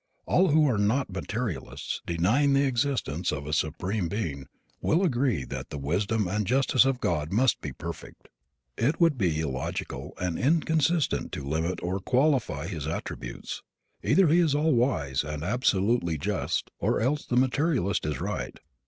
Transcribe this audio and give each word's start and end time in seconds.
All 0.25 0.47
who 0.47 0.67
are 0.67 0.79
not 0.79 1.11
materialists, 1.11 2.01
denying 2.07 2.53
the 2.53 2.63
existence 2.65 3.31
of 3.31 3.45
a 3.45 3.53
Supreme 3.53 4.07
Being, 4.09 4.47
will 4.81 5.03
agree 5.03 5.45
that 5.45 5.69
the 5.69 5.77
wisdom 5.77 6.27
and 6.27 6.47
justice 6.47 6.85
of 6.85 6.99
God 6.99 7.31
must 7.31 7.61
be 7.61 7.71
perfect. 7.71 8.27
It 8.79 8.99
would 8.99 9.15
be 9.15 9.39
illogical 9.39 10.13
and 10.19 10.39
inconsistent 10.39 11.31
to 11.33 11.47
limit 11.47 11.83
or 11.83 11.99
qualify 11.99 12.65
His 12.65 12.87
attributes. 12.87 13.61
Either 14.03 14.27
He 14.29 14.39
is 14.39 14.55
all 14.55 14.73
wise 14.73 15.23
and 15.23 15.43
absolutely 15.43 16.17
just, 16.17 16.71
or 16.79 16.99
else 16.99 17.23
the 17.23 17.37
materialist 17.37 18.03
is 18.03 18.19
right. 18.19 18.57